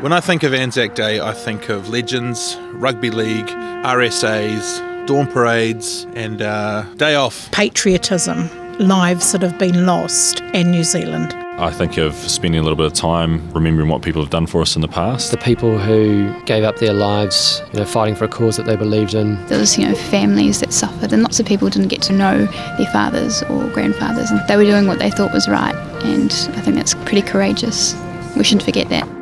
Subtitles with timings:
[0.00, 6.06] When I think of Anzac Day, I think of legends, rugby league, RSAs, dawn parades,
[6.14, 7.50] and uh, day off.
[7.50, 11.34] Patriotism, lives that have been lost, and New Zealand.
[11.60, 14.62] I think of spending a little bit of time remembering what people have done for
[14.62, 15.32] us in the past.
[15.32, 18.76] The people who gave up their lives, you know, fighting for a cause that they
[18.76, 19.36] believed in.
[19.48, 22.46] There was, you know, families that suffered, and lots of people didn't get to know
[22.78, 25.74] their fathers or grandfathers, and they were doing what they thought was right.
[26.04, 27.94] And I think that's pretty courageous.
[28.34, 29.19] We shouldn't forget that.